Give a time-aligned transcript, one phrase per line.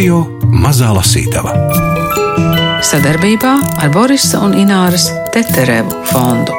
[0.00, 1.50] Radio Mazā Lasītava
[2.88, 3.50] sadarbībā
[3.84, 6.54] ar Borisa un Ināras Teterevu fondu.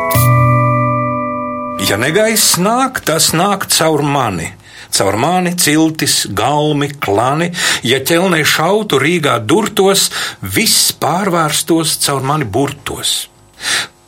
[1.89, 4.51] Ja negaiss nāk, tas nāk caur mani.
[4.93, 7.49] Caur mani ciltis, galmi, klani,
[7.81, 10.11] ja ķelnē šautu Rīgā durtos,
[10.45, 13.23] viss pārvērstos caur mani burtos.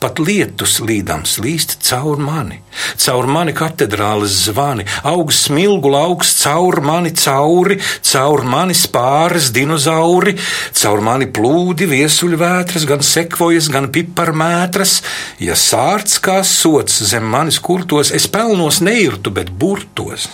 [0.04, 2.57] Pat lietus līdams līst caur mani,
[2.99, 7.77] caur mani katedrāles zvani, augsts smilgu lauks caur mani cauri,
[8.12, 10.35] caur mani spāres dinozauri,
[10.81, 14.99] caur mani plūdi viesuļvētras, gan sekvojas, gan piparmētras.
[15.39, 20.27] Ja sārts kā sots zem manis kurtos, es pelnos neirtu, bet burtos.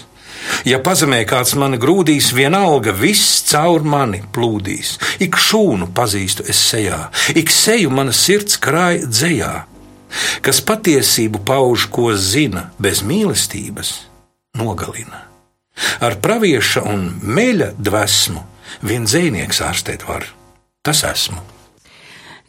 [0.68, 4.98] Ja pazemē kāds mani grūdīs, vienalga viss caur mani plūdīs.
[5.24, 9.54] Ik šūnu pazīstu es sejā, ik seju mana sirds krāj dzējā.
[10.42, 13.94] Kas patiesību pauž, ko zina, bez mīlestības,
[14.58, 15.26] nogalina.
[16.04, 18.44] Ar pravieša un meļa dvēsmu
[18.90, 20.28] vien dzēnieks ārstēt var.
[20.84, 21.59] Tas esmu.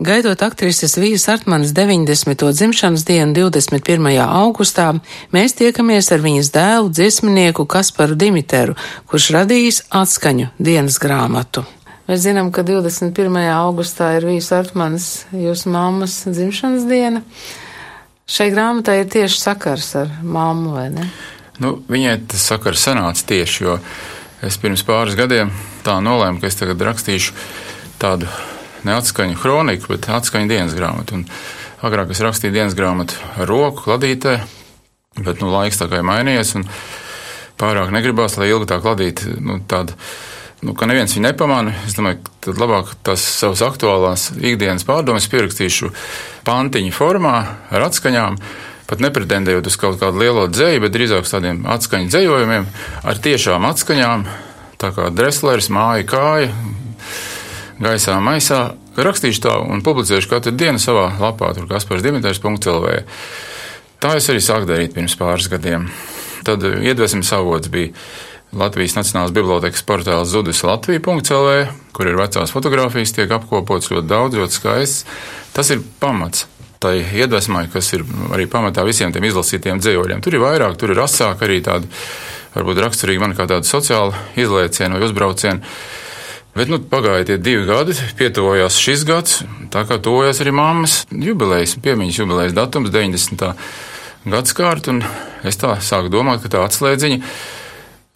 [0.00, 2.52] Gaidot aktrises Vijas Artmanas 90.
[2.52, 4.06] dzimšanas dienu 21.
[4.24, 4.94] augustā,
[5.28, 11.66] mēs tiekamies ar viņas dēlu dziesminieku Kasparu Dimiteru, kurš radījis atskaņu dienas grāmatu.
[12.08, 13.12] Mēs zinām, ka 21.
[13.52, 17.20] augustā ir Vijas Artmanas jūsu mammas dzimšanas diena.
[18.24, 21.10] Šai grāmatai ir tieši sakars ar mammu, vai ne?
[21.60, 23.76] Nu, viņai tas sakars sanāca tieši, jo
[24.48, 25.52] es pirms pāris gadiem
[25.84, 27.36] tā nolēmu, ka es tagad rakstīšu
[28.00, 28.32] tādu
[28.86, 31.20] ne atskaņu kroniku, bet atskaņu dienas grāmatu.
[31.20, 31.26] Un
[31.86, 34.38] agrāk es rakstīju dienas grāmatu ar roku, kladītē,
[35.20, 36.56] bet nu, laiks tā kā ir mainījies.
[37.60, 39.96] Pārāk negribās, lai ilgi tā kladīte nu, tāda.
[40.60, 41.72] Nu, ka neviens viņu nepamana.
[41.88, 45.88] Es domāju, ka labāk tās savas aktuālās ikdienas pārdomas pierakstīšu
[46.44, 47.36] pantiņu formā
[47.72, 48.36] ar atskaņām.
[48.90, 52.68] Pat nepretendējot uz kaut kādu lielo dzēju, bet drīzāk tādiem atskaņu dzējojumiem,
[53.06, 54.26] ar tiešām atskaņām,
[54.82, 56.50] tā kā dreslers, māja, kāja,
[57.80, 58.60] gaisā maisā.
[59.00, 62.96] Rakstīšu tā un publicēšu katru dienu savā lapā, tur Kaspars Dimitrs.lv.
[64.00, 65.88] Tā es arī sāku darīt pirms pāris gadiem.
[66.44, 67.92] Tad iedvesmas avots bija
[68.56, 71.50] Latvijas Nacionālās bibliotekas portāls Zudis Latvija.lv,
[71.94, 75.04] kur ir vecās fotogrāfijas, tiek apkopots ļoti daudz, ļoti skaists.
[75.54, 76.48] Tas ir pamats
[76.80, 80.22] tai iedvesmai, kas ir arī pamatā visiem tiem izlasītiem dzējoļiem.
[80.24, 81.90] Tur ir vairāk, tur ir asāk arī tādi,
[82.54, 85.74] varbūt raksturīgi man kā tādu sociālu izlēcienu vai uzbraucienu.
[86.56, 89.37] Bet nu, pagāja tie divi gadi, pietuvojās šis gads,
[89.71, 93.53] tā kā tuvojas arī mammas jubilejas, piemiņas jubilejas datums, 90.
[94.27, 95.12] gadsimta.
[95.47, 97.21] Es tā sāku domāt, ka tā atslēdziņa,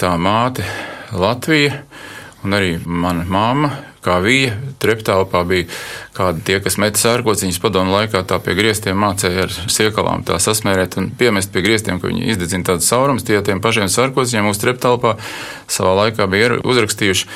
[0.02, 0.66] tā māte
[1.14, 1.78] Latvija
[2.44, 3.70] un arī mana mamma
[4.04, 4.54] kā vija.
[4.82, 5.66] Treptelpā bija
[6.16, 7.44] kādi tie, kas met sērkots.
[7.46, 12.00] Viņas padomu laikā tā pie griestiem mācīja ar siekalām tā sasmērēt un piemest pie griestiem,
[12.00, 13.26] ka viņi izdedzina tādas saurumus.
[13.26, 15.16] Tie tiem pašiem sērkociņiem mūsu treptelpā
[15.70, 17.28] savā laikā bija uzrakstījuši.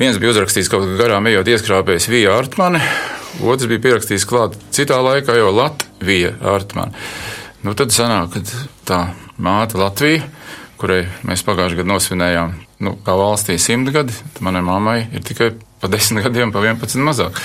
[0.00, 2.82] Viens bija uzrakstījis kaut kā garām ejot ieskrāpējis Vija Artmane,
[3.44, 6.96] otrs bija pierakstījis klāt citā laikā jau Latvija Artmane.
[7.64, 9.00] Nu, tad sanāk, ka tā
[9.40, 10.24] māte Latvija,
[10.80, 14.14] kurai mēs pagājušajā gadā nosvinējām, nu, kā valstī simtgadi,
[14.44, 15.52] manai mammai ir tikai
[15.82, 17.40] pa 10 gadiem, pa 11 mazāk.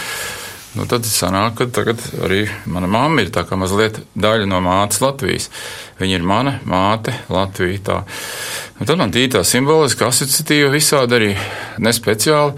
[0.77, 5.01] Nu, tad sanāk, ka tagad arī mana mamma ir tā kā mazliet daļa no mātes
[5.01, 5.49] Latvijas.
[5.97, 7.79] Viņa ir mana māte Latvija.
[7.87, 7.95] Tā.
[8.77, 11.31] Nu, tad man tīri tā simboliski, asociatīva visādi arī
[11.81, 12.53] nespeciāli.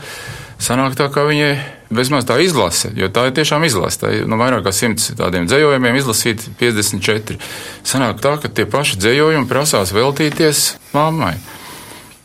[0.61, 1.53] Sanāk tā, kā viņai
[1.95, 4.03] bezmaz tā izlase, jo tā ir tiešām izlase.
[4.03, 7.39] Tā ir nu, vairāk kā simts tādiem dzējojumiem izlasīti 54.
[7.87, 11.37] Sanāk tā, ka tie paši dzējojumi prasās veltīties mammai.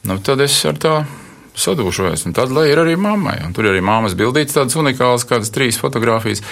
[0.07, 0.97] Nu, tad es ar tā
[1.57, 2.27] sadūšojies.
[2.29, 5.53] Un tad, lai ir arī mammai, un tur ir arī mammas bildītas, tādas unikālas, kādas
[5.55, 6.45] trīs fotogrāfijas.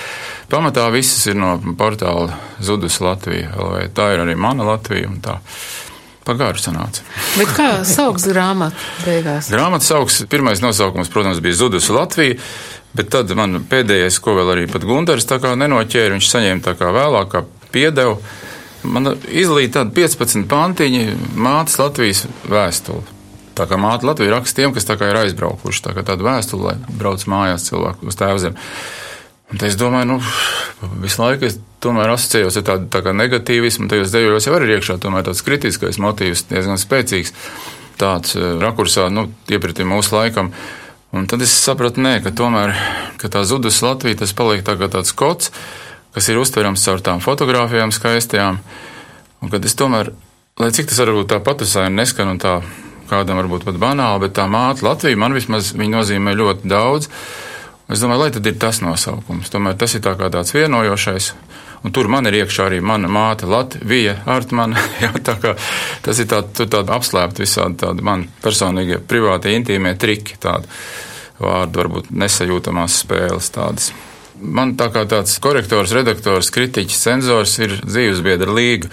[0.53, 3.53] Pamatā visas ir no portāla Zudus Latvija.
[3.55, 3.89] LV.
[3.97, 5.11] Tā ir arī mana Latvija.
[6.25, 7.05] Pagāru sanāca.
[7.37, 9.51] Bet kā sauc grāmatu beigās?
[9.53, 12.39] Grāmatas sauks, pirmais nosaukums, protams, bija Zudus Latvija,
[12.97, 16.75] bet tad man pēdējais, ko vēl arī pat Gundars tā kā nenoķēra, viņš saņēma tā
[16.81, 17.45] kā vēlāk, kā
[17.77, 18.17] piedevu.
[18.89, 21.05] Man izlīja tādi 15 pantiņi
[21.37, 23.14] mātes Latvijas vēstuli.
[23.55, 26.67] Tā kā māte Latvija raksta tiem, kas tā kā ir aizbraukuši, tā kā tādu vēstuli,
[26.67, 28.59] lai brauc mājās cilvēku uz tēvzem.
[29.53, 30.17] Un es domāju, nu,
[31.05, 34.97] visu laiku es tomēr asociējos ar tādu tā kā negatīvismu, tajos dejojos jau arī iekšā
[35.03, 37.35] tomēr tāds kritiskais motīvs, diezgan spēcīgs,
[38.01, 40.51] tāds eh, rakursā, nu, iepratim mūsu laikam.
[41.15, 42.75] Un tad es sapratu, nē, ka tomēr,
[43.21, 45.53] ka tā zudus Latvija, tas paliek tā kā tāds kods,
[46.17, 48.59] kas ir uztverams caur tām fotogrāfijām skaistajām,
[49.45, 50.11] un kad es tomēr,
[50.59, 52.57] lai cik tas varbūt tā patusāji neskan un tā
[53.11, 57.11] kādam varbūt pat banāli, bet tā māte Latvija man vismaz nozīmē ļoti daudz.
[57.93, 59.51] Es domāju, lai tad ir tas nosaukums.
[59.53, 61.33] Tomēr tas ir tā kā tāds vienojošais.
[61.85, 64.81] Un tur man ir iekšā arī mana māte Latvija, Artmana.
[65.05, 65.53] Jā, tā kā
[66.05, 70.41] tas ir tāds tā apslēpts visādi tādi man personīgie, privātie, intīmie triki.
[70.41, 70.71] Tādi.
[71.43, 73.93] vārdu, varbūt nesajūtamās spēles tādas.
[74.39, 78.91] Man tā kā tāds korektors, redaktors, kritiķis, cenzors ir dzīvesbiedra līga.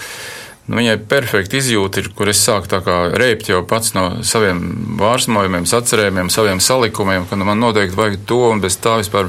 [0.71, 2.79] Nu, viņai perfekti izjūta, ir, kur es sāku
[3.19, 4.61] reipt jau pats no saviem
[5.01, 9.27] vārsmojumiem, atcerējumiem, saviem salikumiem, ka nu, man noteikti vajag to un bez tā vispār.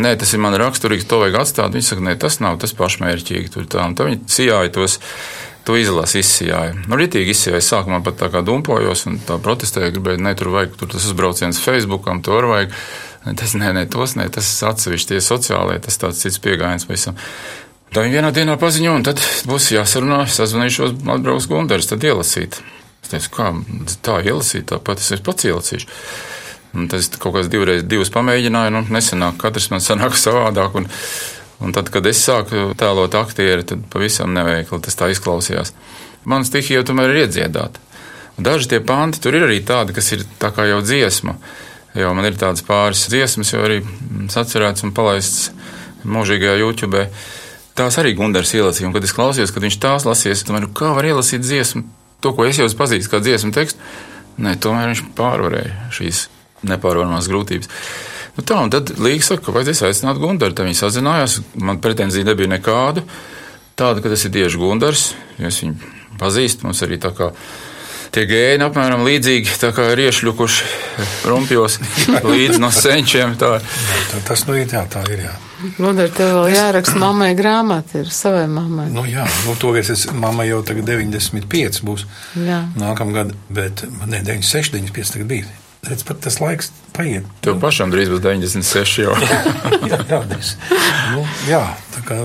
[0.00, 1.76] Nē, tas ir man raksturīgs, to vajag atstāt.
[1.76, 3.52] Viņa saka, nē, tas nav tas pašmērķīgi.
[3.52, 4.96] Tur tā, un tā viņi sijāja tos
[5.68, 6.72] to izlasi izsijāja.
[6.88, 7.62] Nu, ritīgi izsijāja.
[7.62, 11.60] Sākumā pat tā kā dumpojos un tā protestēju, gribēju, ne, tur vajag, tur tas uzbrauciens
[11.62, 12.74] Facebookam, var vajag.
[13.38, 17.16] Tas nē, nē, tos nē, tas atsevišķi tie sociālie, tas tāds cits pieejams visam.
[17.94, 22.58] Tā viņa vienā dienā paziņo, un tad būs jāsarunā, sazvanīšos, atbrauks Gundars, tad ielasīt.
[23.04, 23.50] Es teicu, kā
[24.02, 25.86] tā ielasīt, tāpat es pats ielasīšu.
[26.74, 30.80] Un tas kaut kāds divreiz divas pamēģināju, nu, nesenāk, katrs man sanāk savādāk.
[30.82, 30.90] Un,
[31.62, 35.70] Un tad, kad es sāku tēlot aktieri, tad pavisam neveikli tas tā izklausījās.
[36.28, 37.80] Mana stihija tomēr ir iedziedāta.
[38.36, 41.36] Daži tie panti tur ir arī tādi, kas ir tā kā jau dziesma.
[41.94, 43.78] Jo man ir tādas pāris dziesmas, jau arī
[44.34, 45.52] sacerēts un palaists
[46.04, 47.04] mūžīgajā YouTube.
[47.74, 50.74] Tās arī Gunārs ielasīja, un kad es klausījos, kad viņš tās lasīja, es domāju, nu,
[50.78, 51.82] kā var ielasīt dziesmu,
[52.22, 53.82] to, ko es jau pazīstu kā dziesmu tekstu.
[54.44, 56.28] Nē, tomēr viņš pārvarēja šīs
[56.66, 57.70] nepārvaramās grūtības.
[58.34, 60.56] Nu, tā, un tad Līga saka, ka vajadzēs aicināt Gundaru.
[60.56, 63.04] Tad viņi sazinājās, man pretenzija nebija nekāda.
[63.78, 65.06] Tāda, ka tas ir tieši Gundars,
[65.38, 66.66] jo es viņu pazīstu.
[66.66, 67.30] Mums arī tā kā
[68.14, 71.80] tie gēni apmēram līdzīgi, tā kā ir iešļukuši rumpjos
[72.34, 73.34] līdz no senčiem.
[73.38, 73.56] Tā.
[74.26, 75.34] Tas nu ir, jā, tā ir, jā.
[75.64, 78.86] Lūdzu, tev vēl jāraksta mammai grāmata ir savai mammai.
[78.92, 82.06] Nu jā, nu to es, mamma jau tagad 95 būs
[82.38, 82.60] jā.
[82.80, 85.52] nākamgad, bet, ne, 96, 95 tagad bija.
[85.84, 87.26] Redz, pat tas laiks paiet.
[87.44, 89.16] Tev pašam drīz būs 96 jau.
[89.90, 90.54] jā, jā, drīz.
[91.12, 91.62] Nu, jā,
[91.96, 92.20] tā kā,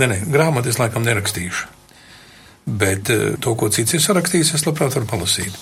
[0.00, 1.68] nē, nē, grāmatu es laikam nerakstīšu.
[2.66, 5.56] Bet eh, to, ko cits ir sarakstījis, es labprāt varu palasīt.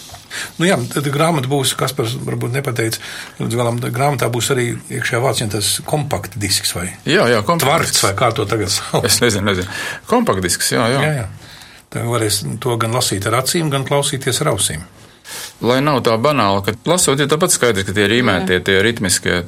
[0.58, 3.02] Nu, jā, tad grāmata būs, kas par varbūt nepateica,
[3.40, 8.14] līdz galam grāmatā būs arī iekšējā vācijā tas kompakta disks vai jā, jā, tvarks vai
[8.18, 9.04] kā to tagad sauc.
[9.08, 9.68] Es nezinu, nezinu.
[10.10, 11.02] Kompakta disks, jā, jā.
[11.04, 11.28] jā, jā.
[11.90, 14.86] Tā varēs to gan lasīt ar acīm, gan klausīties ar ausīm.
[15.62, 19.42] Lai nav tā banāli, ka lasot, ir tāpat skaidrs, ka tie ir īmētie, tie ritmiskie,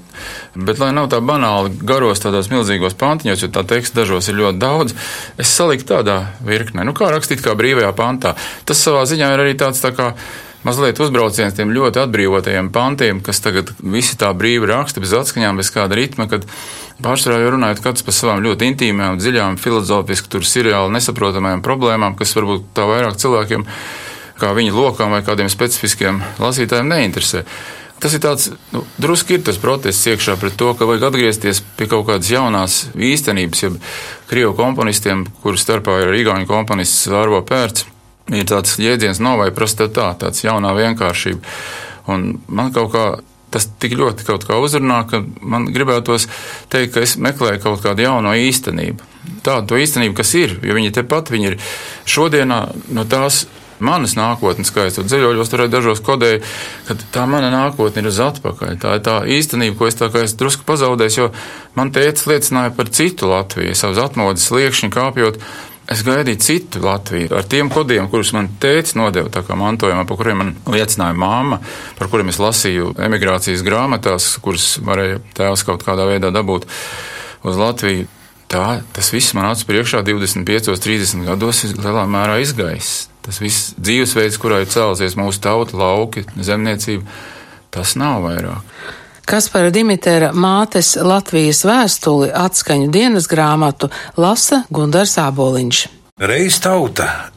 [0.55, 4.62] bet lai nav tā banāli garos tādos milzīgos pantiņos, jo tā teksta dažos ir ļoti
[4.62, 4.94] daudz,
[5.40, 8.37] es saliku tādā virknē, nu kā rakstīt kā brīvajā pantā.
[8.69, 10.12] Tas savā ziņā ir arī tāds tā kā
[10.66, 15.72] mazliet uzbrauciens tiem ļoti atbrīvotajiem pantiem, kas tagad visi tā brīvi raksta bez atskaņām, bez
[15.74, 16.46] kāda ritma, kad
[17.02, 22.34] pārsvarā jau runājot katrs par savām ļoti intīmām, dziļām, filozofiski, tur seriāli nesaprotamajām problēmām, kas
[22.38, 23.66] varbūt tā vairāk cilvēkiem
[24.42, 27.44] kā viņa lokām vai kādiem specifiskiem lasītājiem neinteresē.
[28.02, 31.86] Tas ir tāds, nu, drusku ir tas protests iekšā pret to, ka vajag atgriezties pie
[31.86, 33.76] kaut kādas jaunās īstenības, jeb
[34.30, 37.86] krievu komponistiem, kuru starpā ir īgāņu komponists Arvo Pērts.
[38.32, 41.55] Ir tāds jēdziens nav vai prasta tā, tāds jaunā vienkāršība.
[42.12, 43.06] Un man kaut kā
[43.52, 46.29] tas tik ļoti kaut kā uzrunā, ka man gribētos
[46.73, 49.11] teikt, ka es meklēju kaut kādu jauno īstenību.
[49.44, 51.58] Tādu īstenību, kas ir, jo viņi tepat, viņi ir
[52.08, 52.62] šodienā
[52.96, 53.44] no tās
[53.82, 56.40] manas nākotnes, kā es to dziļojos, tur arī dažos kodēju,
[56.87, 58.76] ka tā mana nākotne ir uz atpakaļ.
[58.82, 61.29] Tā ir tā īstenība, ko es tā kā es drusku pazaudēju, jo
[61.79, 65.43] man tēvs liecināja par citu Latviju, savus atmodas liekšņi kāpjot.
[65.92, 70.38] Es gaidīju citu Latviju ar tiem kodiem, kurus man tēvs nodeva kā mantojumā, par kuriem
[70.40, 71.58] man liecināja māma,
[71.98, 76.64] par kuriem es lasīju emigrācijas grāmatās, kuras varēja tēvs kaut kādā veidā dabūt
[77.44, 78.08] uz Latviju.
[78.52, 83.06] Tā, tas viss man acu priekšā 25, 30 gados ir lielā mērā izgaiss.
[83.24, 87.05] Tas viss dzīvesveids, kurā ir cēlusies mūsu tauta, lauki, zemniecība,
[87.72, 88.76] tas nav vairāk.
[89.29, 95.84] Kas par Dimitera mātes Latvijas vēstuli atskaņu dienas grāmatu lasa Gundars Āboliņš.
[96.22, 97.32] Reiz tauta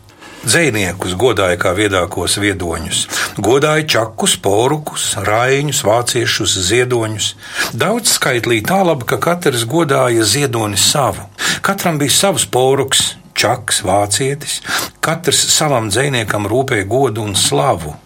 [0.45, 2.99] Dzēniekus godāja kā viedākos viedoņus,
[3.41, 7.29] godāja čakus, porukus, raiņus, vāciešus, ziedoņus.
[7.73, 11.25] Daudz skaitlī tā labi, ka katrs godāja ziedoni savu.
[11.65, 14.59] Katram bija savs poruks, čaks, vācietis,
[15.01, 17.97] katrs savam dziniekam rūpēja godu un slavu.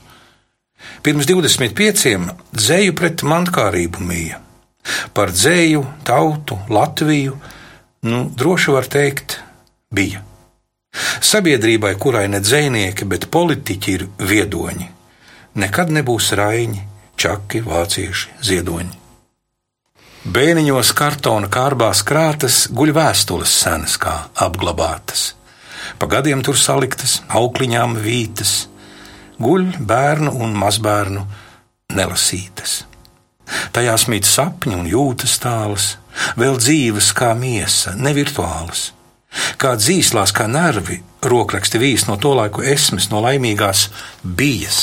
[1.04, 2.16] Pirms 25
[2.56, 4.40] dzēju pret mankārību mīja.
[5.14, 7.36] Par dzēju, tautu, Latviju,
[8.10, 9.40] nu, droši var teikt,
[9.92, 10.24] bija.
[11.22, 14.88] Sabiedrībai, kurai ne dzēnieki, bet politiķi ir viedoņi,
[15.62, 16.82] nekad nebūs raiņi,
[17.20, 18.96] čaki, vācieši, ziedoņi.
[20.30, 25.34] Bēniņos kartona kārbās krātas guļ vēstules senas kā apglabātas.
[26.00, 28.68] Pa gadiem tur saliktas, aukliņām vītas,
[29.40, 31.26] guļ bērnu un mazbērnu
[31.96, 32.84] nelasītas.
[33.74, 35.90] Tajās mīt sapņi un jūtas tālas,
[36.38, 38.92] vēl dzīves kā miesa, ne virtuālas.
[39.62, 43.88] Kā dzīslās, kā nervi, rokraksti vīs no to laiku esmas, no laimīgās
[44.24, 44.80] bijas.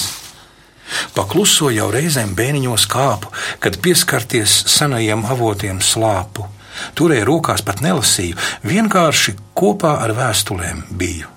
[1.17, 3.33] Pakluso jau reizēm bēniņos kāpu,
[3.63, 6.47] kad pieskarties senajiem avotiem slāpu.
[6.95, 8.37] Turēju rokās pat nelasīju,
[8.69, 11.36] vienkārši kopā ar vēstulēm biju.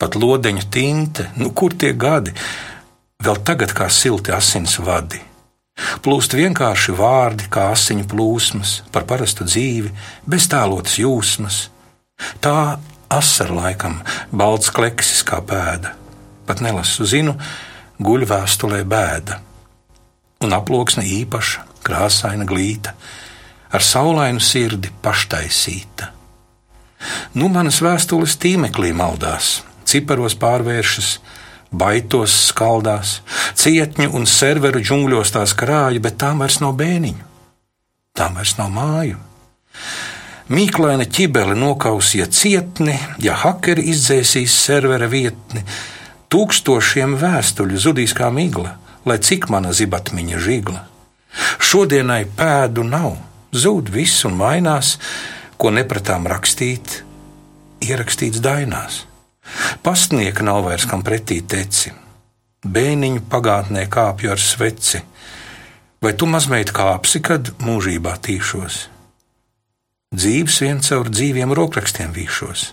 [0.00, 2.32] Pat lodeņa tinte, nu kur tie gadi,
[3.20, 5.20] vēl tagad kā silti asins vadi.
[6.04, 9.92] Plūst vienkārši vārdi, kā asiņu plūsmas, par parastu dzīvi,
[10.28, 11.60] bez tēlotas jūsmas.
[12.44, 12.80] Tā
[13.12, 14.00] asar laikam,
[14.32, 15.94] balts kleksis kā pēda.
[16.48, 17.36] Pat nelasu zinu,
[18.00, 19.40] guļ vēstulē bēda.
[20.44, 22.94] Un aploksne īpaša, krāsaina glīta,
[23.72, 26.12] ar saulainu sirdi paštaisīta.
[27.36, 31.10] Nu, manas vēstules tīmeklī maldās, ciparos pārvēršas,
[31.70, 33.20] baitos skaldās,
[33.58, 37.28] cietņu un serveru džungļos tās krāja, bet tām vairs nav bēniņu,
[38.18, 39.20] tām vairs nav māju.
[40.50, 45.62] Mīklaina ķibele nokausīja cietni, ja hakeri izdzēsīs servera vietni,
[46.30, 50.84] Tūkstošiem vēstuļu zudīs kā migla, lai cik mana zibatmiņa žigla.
[51.58, 53.16] Šodienai pēdu nav,
[53.50, 54.92] zūd viss un mainās,
[55.58, 57.00] ko nepratām rakstīt,
[57.82, 59.04] ierakstīts dainās.
[59.84, 61.92] Pastnieka nav vairs kam pretī teci,
[62.64, 65.02] bēniņu pagātnē kāpju ar sveci.
[66.00, 68.82] Vai tu mazmeita kāpsi, kad mūžībā tīšos?
[70.16, 72.70] Dzīves vien caur dzīviem rokrakstiem vīšos.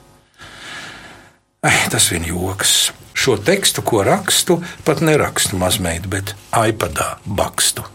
[1.67, 2.77] Ai, tas vien joks
[3.17, 7.85] šo tekstu, ko rakstu, pat nerakstu mazmeita, bet iPadā bakstu.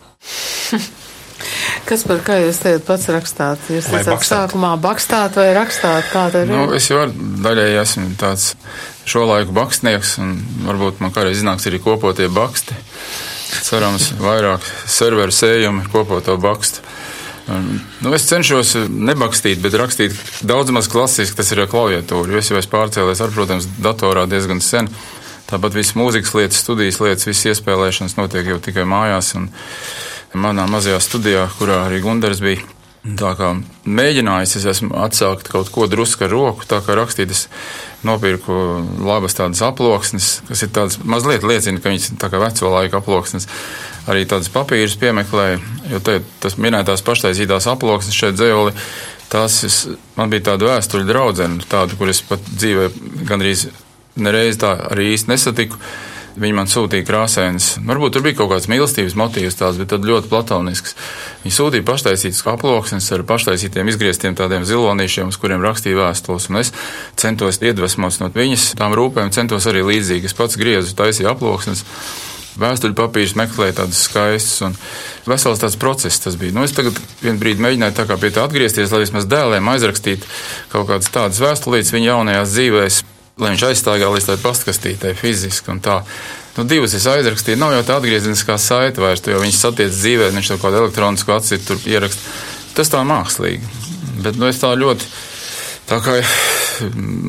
[1.89, 3.69] Kas par kā jūs teicat pats rakstāt?
[3.73, 6.53] Jūs teicāt sākumā bakstāt vai rakstāt, kā tā ir?
[6.53, 8.53] Nu, es jau daļēji esmu tāds
[9.09, 10.37] šo laiku bakstnieks, un
[10.69, 12.79] varbūt man kādreiz iznāks arī kopotie baksti.
[13.63, 16.85] Cerams, vairāk serveru sējumi kopoto bakstu.
[17.51, 20.15] Nu, es cenšos nebakstīt, bet rakstīt
[20.47, 22.31] daudz maz klasiski, tas ir jau klaviatūra.
[22.31, 24.89] Jo es jau esmu pārcēlies ar, protams, datorā diezgan sen.
[25.51, 29.35] Tāpat viss mūzikas lietas, studijas lietas, viss iespēlēšanas notiek jau tikai mājās.
[29.37, 29.51] Un
[30.35, 32.63] manā mazajā studijā, kurā arī Gundars bija,
[33.03, 33.49] Tā kā
[33.83, 37.49] mēģinājis, es esmu atsākt kaut ko drusku ar roku, tā kā rakstīt, es
[38.07, 38.55] nopirku
[39.03, 43.01] labas tādas aploksnes, kas ir tādas mazliet liecina, ka viņas ir tā kā veco laiku
[43.01, 43.49] aploksnes.
[44.07, 45.59] Arī tādas papīrus piemeklēju,
[45.91, 48.77] jo te, tas minētās paštaisītās aploksnes šeit dzējoli,
[49.35, 49.81] tās es,
[50.15, 52.87] man bija tāda vēstuļu draudzene, tādu, kur es pat dzīvē
[53.27, 53.67] gandrīz
[54.15, 55.83] nereiz tā arī īsti nesatiku.
[56.33, 57.75] Viņi man sūtīja krāsainas.
[57.85, 60.97] Varbūt tur bija kaut kāds mīlestības motīvs, tās, bet tad ļoti platonisks.
[61.43, 66.49] Viņi sūtīja paštaisītas aploksnes ar paštaisītiem izgrieztiem tādiem zilonīšiem, uz kuriem rakstīja vēstules.
[66.49, 66.73] Un es
[67.21, 70.31] centos iedvesmot no viņas tām rūpēm, centos arī līdzīgi.
[70.31, 71.85] Es pats griezu, taisīju aploksnes
[72.61, 74.61] vēstuļu papīrus, meklēju tādus skaistus.
[74.67, 74.77] Un
[75.29, 76.55] vesels tāds process tas bija.
[76.57, 80.29] Nu, es tagad vienu brīdi mēģināju tā kā pie tā atgriezties, lai vismaz dēliem aizrakstītu
[80.73, 83.02] kaut kādas tādas vēstulītes viņa jaunajās dzīvēs
[83.43, 85.75] lai viņš aizstāvā līdz tai pastkastītei fiziski.
[86.53, 90.53] Nu, divas es aizrakstīju, nav jau tā atgriezeniskā saite vairs, jo viņš satiec dzīvē, viņš
[90.53, 92.35] to kādu elektronisku atsitu tur ieraksta.
[92.77, 93.69] Tas tā mākslīgi.
[94.25, 95.09] Bet nu, es tā ļoti.
[95.89, 96.19] Tā kā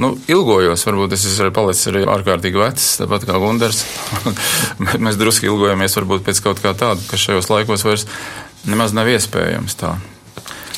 [0.04, 3.84] nu, ilgojos, varbūt es esmu palicis arī ārkārtīgi vecs, tāpat kā Gunārs.
[5.04, 8.08] Mēs drusku ilgojamies varbūt pēc kaut kā tāda, kas šajos laikos vairs
[8.70, 9.80] nemaz nav iespējams.
[9.80, 9.98] Tā.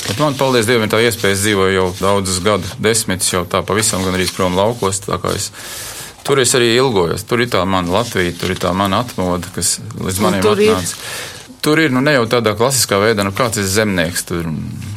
[0.06, 4.18] Bet man, paldies Dievam, tā iespēja dzīvoju jau daudzus gadu desmitus, jau tā pavisam gan
[4.18, 5.02] arī prom laukos.
[6.26, 7.26] Tur es arī ilgojos.
[7.30, 11.02] Tur ir tā mana Latvija, tur ir tā mana atmoda, kas līdz maniem atnāca.
[11.66, 14.22] Tur ir nu, ne jau tādā klasiskā veidā, nu, kāds ir zemnieks.
[14.30, 14.46] Tur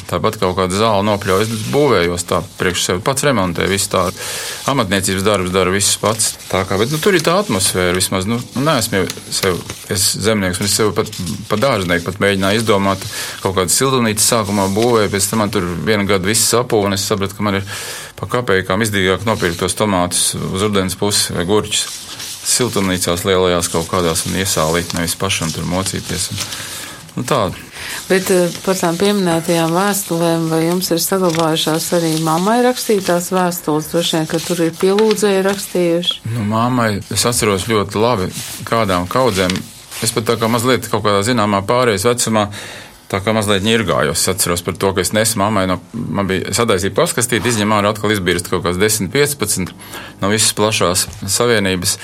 [0.08, 3.02] tāpat kaut kāda zāle nopļaujas, būvējos tā priekš sevi.
[3.04, 4.02] Pats remontē visu tā
[4.68, 6.34] amatniecības darbus, dara visus pats.
[6.50, 8.28] Tā kā, bet nu, tur ir tā atmosfēra vismaz.
[8.28, 9.08] Nu, nu, neesmu jau
[9.38, 9.56] sev,
[9.94, 11.08] es zemnieks, un es sev pat,
[11.48, 13.08] pat dārznieku pat mēģināju izdomāt
[13.40, 17.08] kaut kādu siltumnīcu sākumā būvēju, pēc tam man tur vienu gadu viss sapūva, un es
[17.08, 17.68] sapratu, ka man ir
[18.20, 21.86] pa kapējām izdevīgāk nopirkt tos tomātus uz urdens pusi vai gurķus
[22.48, 26.30] siltumnīcās lielajās kaut kādās un iesālīt, nevis pašam tur mocīties.
[26.32, 26.42] Un,
[27.18, 27.66] nu, tādu.
[28.08, 33.92] Bet eh, par tām pieminētajām vēstulēm, vai jums ir saglabājušās arī mammai rakstītās vēstules?
[33.92, 36.20] Droši vien, ka tur ir pielūdzēji rakstījuši.
[36.34, 38.32] Nu, mammai es atceros ļoti labi
[38.68, 39.54] kādām kaudzēm.
[40.04, 42.48] Es pat tā kā mazliet kaut kādā zināmā pārējais vecumā
[43.08, 46.52] Tā kā mazliet ņirgājos, es atceros par to, ka es nesu mammai, no, man bija
[46.58, 49.72] sadaisīja paskastīt, izņem ārā atkal izbīrst kaut kāds 10, 15
[50.20, 51.96] no visas plašās savienības.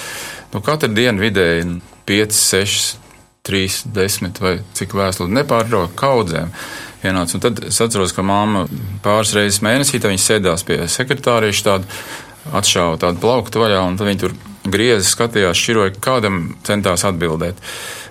[0.55, 1.67] Nu, katru dienu vidēji
[2.07, 2.99] 5, 6,
[3.45, 6.53] 3, 10 vai cik vēstuli nepārtraukt kaudzēm.
[7.05, 7.35] Ienāc.
[7.37, 8.65] Un tad es atceros, ka mamma
[9.05, 11.99] pāris reizes mēnesī sēdās pie sekretārieša tādu,
[12.55, 17.59] atšāva tādu plauktu vaļā, un viņi tur griezi, skatījās, šķiroja, kādam centās atbildēt.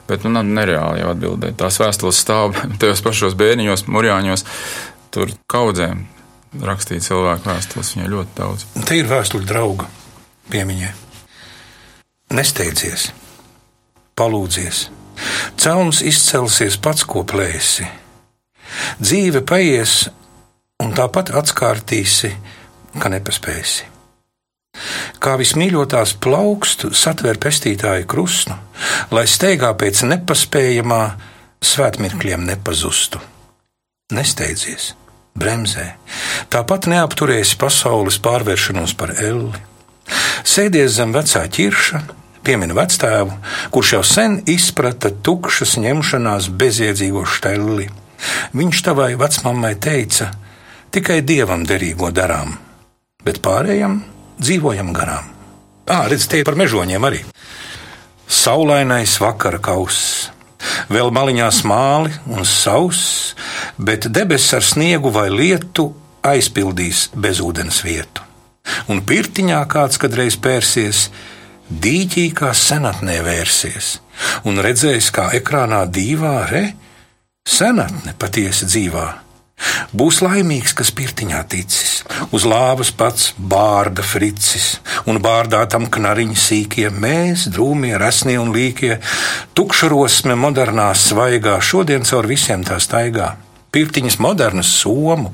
[0.10, 1.56] Bet nu, nereāli jau atbildēt.
[1.58, 4.46] Tās vēstules stāv tajos pašos bērniņos, murjāņos,
[5.16, 6.04] tur kaudzēm
[6.62, 7.96] rakstīt cilvēku vēstules.
[7.96, 8.68] Viņai ļoti daudz.
[8.84, 9.88] Te ir vēstule drauga
[10.52, 11.03] piemiņai.
[12.34, 13.12] Nesteidzies.
[14.18, 14.88] palūdzies.
[15.58, 17.86] Celms izcelsies pats, ko plēsi.
[19.02, 20.08] Dzīve paies,
[20.82, 22.32] un tāpat atskārtīsi,
[22.98, 23.90] ka nepaspēsi.
[25.22, 28.58] Kā vismīļotās plaukstu satver pestītāju krustu,
[29.14, 31.04] lai steigā pēc nepaspējamā
[31.62, 33.22] svētmirkļiem nepazustu.
[34.14, 34.96] Nesteidzies,
[35.38, 35.86] bremzē,
[36.50, 39.62] tāpat neapturēsi pasaules pārvēršanos par elli.
[40.44, 42.02] Sēdies zem vecā ķirša,
[42.44, 43.34] piemina vectēvu,
[43.74, 47.90] kurš jau sen izprata tukšas ņemšanās bezjēdzīgo štelli.
[48.56, 50.30] Viņš tavai vecmāmai teica,
[50.94, 52.56] tikai dievam derīgo darām,
[53.26, 54.02] bet pārējiem
[54.40, 55.32] dzīvojam garām.
[55.90, 57.24] Ā, redz, tie par mežoņiem arī.
[58.28, 60.30] Saulainais vakara kauss,
[60.92, 63.34] vēl maliņā smāli un sauss,
[63.78, 65.90] bet debesis ar sniegu vai lietu
[66.24, 68.24] aizpildīs bezūdens vietu.
[68.88, 71.10] Un pirtiņā kāds kādreiz pērsies,
[71.84, 73.98] dīķī kā senatnē vērsies,
[74.50, 76.66] un redzējis, kā ekrānā dīvā re,
[77.50, 79.08] senatne patiesi dzīvā
[79.94, 82.02] Būs laimīgs, kas pirtiņā ticis,
[82.36, 88.98] uz lāvas pats bārda fricis, un bārdā tam knariņi sīkie, mēs, drūmie, resnie un līkie,
[89.58, 93.36] tukšrosme modernā svaigā, šodien caur visiem tā staigā.
[93.74, 95.32] Pirtiņas modernas somu,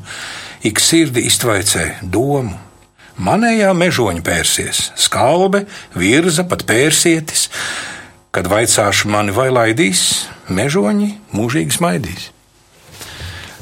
[0.63, 2.68] ik sirdi iztvaicē domu.
[3.19, 7.49] Manējā mežoņa pērsies, skalbe, virza, pat pērsietis,
[8.31, 12.29] kad vaicāšu mani vai laidīs, mežoņi mūžīgi smaidīs.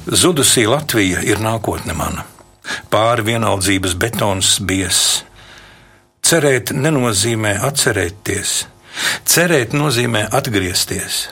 [0.08, 2.28] Zudusī Latvija ir nākotne mana.
[2.94, 5.00] Pāri vienaldzības betons bies.
[6.22, 8.54] Cerēt nenozīmē atcerēties,
[9.26, 11.24] cerēt nozīmē atgriezties.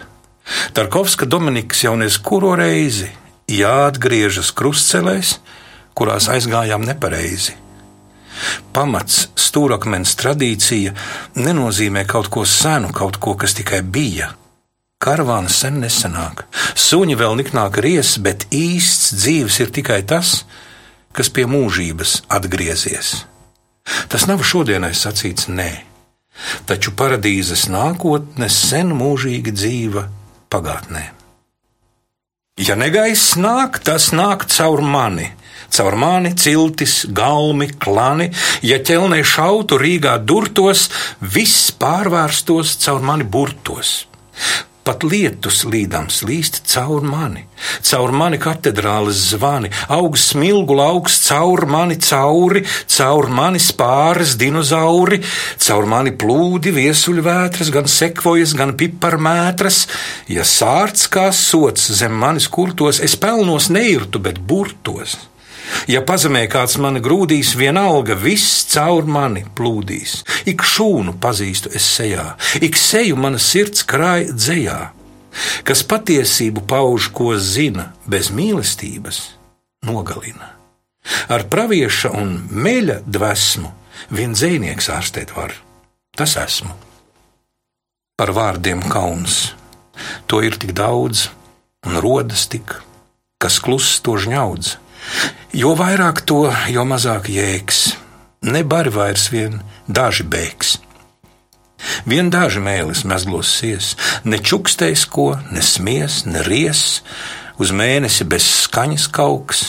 [0.74, 3.12] Tarkovska Dominiks jau nes kuru reizi
[3.51, 5.38] jāatgriežas krustcelēs,
[5.94, 7.65] kurās aizgājām nepareizi.
[8.75, 10.96] Pamats, stūrakmens tradīcija
[11.39, 14.33] nenozīmē kaut ko senu, kaut ko, kas tikai bija
[15.05, 16.46] Karavāna sen nesenāk,
[16.79, 20.46] suņi vēl niknāk ries, bet īsts dzīves ir tikai tas,
[21.14, 23.12] kas pie mūžības atgriezies.
[24.10, 25.70] Tas nav šodienai sacīts nē,
[26.66, 30.07] taču paradīzes nākotne sen mūžīgi dzīva
[30.50, 31.03] pagātnē.
[32.66, 35.27] Ja negaiss nāk, tas nāk caur mani,
[35.74, 38.32] caur mani ciltis, galmi, klani,
[38.66, 40.90] ja ķelnē šautu Rīgā durtos,
[41.22, 44.06] viss pārvērstos caur mani burtos.
[44.86, 47.42] Pat lietus līdams līst caur mani,
[47.90, 52.62] caur mani katedrāles zvani, aug smilgu lauks caur mani cauri,
[52.94, 55.24] caur mani spāres dinozauri,
[55.66, 59.88] caur mani plūdi viesuļvētras, gan sekvojas, gan piparmētras.
[60.30, 65.18] Ja sārts kā sots zem manis kurtos, es pelnos neirtu, bet burtos.
[65.90, 70.20] Ja pazemē kāds mani grūdīs, vienalga viss caur mani plūdīs.
[70.50, 74.80] Ik šūnu pazīstu es sejā, ik seju mana sirds krāj dzējā.
[75.68, 79.22] Kas patiesību pauž, ko zina, bez mīlestības,
[79.86, 80.54] nogalina.
[81.30, 83.72] Ar pravieša un meļa dvēsmu
[84.16, 85.54] vien dzēnieks ārstēt var.
[86.16, 86.74] Tas esmu.
[88.16, 89.54] Par vārdiem kauns.
[90.32, 91.28] To ir tik daudz,
[91.86, 92.78] un rodas tik,
[93.40, 94.75] kas kluss to žņaudz.
[95.55, 97.94] Jo vairāk to, jo mazāk jēgs.
[98.44, 100.74] Ne bari vairs vien daži bēgs.
[102.03, 103.94] Vien daži mēlis mezglosies,
[104.27, 106.83] ne čukstēs ko, ne smies, ne ries,
[107.55, 109.63] uz mēnesi bez skaņas kauks,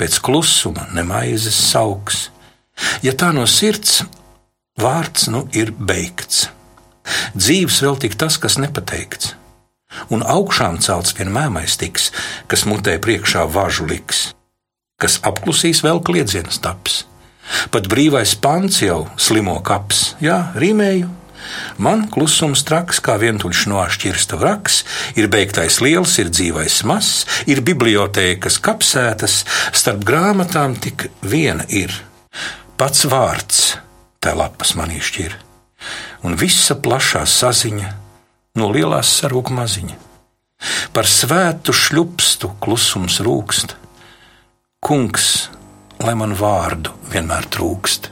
[0.00, 2.30] pēc klusuma ne maizes sauks.
[3.04, 4.00] Ja tā no sirds,
[4.80, 6.46] vārds nu ir beigts.
[7.36, 9.34] Dzīves vēl tik tas, kas nepateikts,
[10.08, 12.14] un augšām celts vien mēmais tiks,
[12.48, 14.30] kas mutē priekšā važu liks
[15.02, 17.02] kas apklusīs vēl kliedzienas taps.
[17.74, 21.10] Pat brīvais pants jau slimo kaps, jā, rīmēju.
[21.82, 24.82] Man klusums traks, kā vientuļš nošķirsta vraks,
[25.18, 29.42] ir beigtais liels, ir dzīvais mazs, ir bibliotēkas kapsētas,
[29.74, 31.94] starp grāmatām tik viena ir.
[32.78, 33.64] Pats vārds
[34.22, 35.34] tā lapas manī šķir,
[36.22, 37.90] un visa plašā saziņa
[38.58, 39.98] no lielās sarūk maziņa.
[40.94, 43.74] Par svētu šļupstu klusums rūkst,
[44.82, 45.46] Kungs,
[46.02, 48.08] lai man vārdu vienmēr trūkst.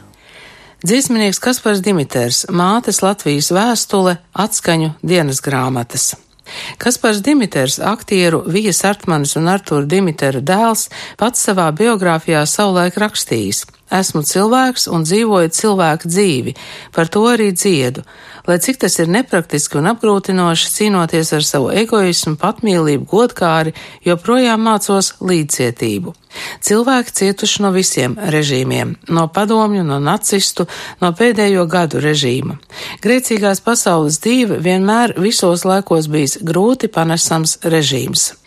[0.87, 6.12] Dzīsminieks Kaspars Dimiters, mātes Latvijas vēstule, atskaņu dienas grāmatas.
[6.78, 10.87] Kaspars Dimiters, aktieru Vijas Artmanis un Artūra Dimitera dēls,
[11.18, 16.55] pats savā biogrāfijā savulaik rakstījis: esmu cilvēks un dzīvoju cilvēku dzīvi,
[16.94, 18.05] par to arī dziedu.
[18.48, 23.74] Lai cik tas ir nepraktiski un apgrūtinoši cīnoties ar savu egoismu, patmīlību, godkāri,
[24.07, 26.14] joprojām mācos līdzcietību.
[26.62, 30.66] Cilvēki cietuši no visiem režīmiem- no padomju, no nacistu,
[31.00, 32.59] no pēdējo gadu režīma.
[33.03, 38.39] Grēcīgās pasaules dzīve vienmēr visos laikos bijis grūti panesams režīms.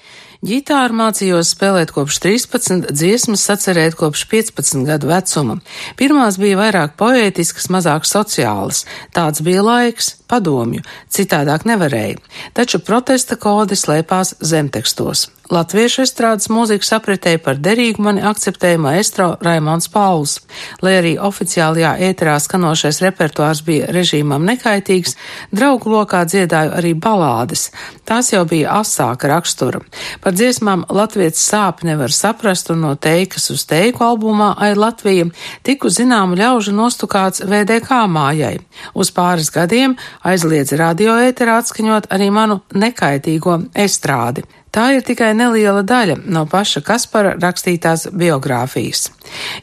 [0.44, 5.56] Ģitāru mācījos spēlēt kopš 13, dziesmas sacerēt kopš 15 gadu vecuma.
[5.96, 8.82] Pirmās bija vairāk poētiskas, mazāk sociālas.
[9.16, 12.20] Tāds bija laiks, padomju, citādāk nevarēja.
[12.60, 15.30] Taču protesta kodi slēpās zemtekstos.
[15.52, 20.38] Latviešu estrādes mūzikas apritēja par derīgu mani akceptēja maestro Raimons Pauls.
[20.80, 25.18] Lai arī oficiālajā ēterā skanošais repertuārs bija režīmam nekaitīgs,
[25.52, 27.66] draugu lokā dziedāju arī balādes.
[28.08, 29.84] Tās jau bija asāka rakstura.
[30.24, 35.28] Par dziesmām Latvijas sāp nevar saprast un no teikas uz teiku albumā Ai Latvija
[35.68, 38.56] tiku zināmu ļaužu nostukāts VDK mājai.
[38.96, 44.48] Uz pāris gadiem aizliedz radioēterā atskaņot arī manu nekaitīgo estrādi.
[44.74, 49.12] Tā ir tikai neliela daļa no paša Kaspara rakstītās biogrāfijas.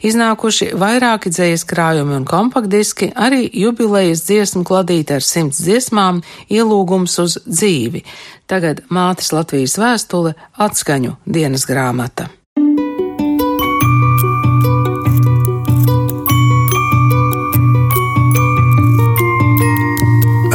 [0.07, 7.41] Iznākuši vairāki dzējas krājumi un kompaktdiski, arī jubilejas dziesmu kladīte ar simts dziesmām, ielūgums uz
[7.43, 8.05] dzīvi.
[8.47, 12.31] Tagad mātes Latvijas vēstule atskaņu dienas grāmata.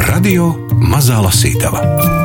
[0.08, 2.24] Radio Mazā Lasītava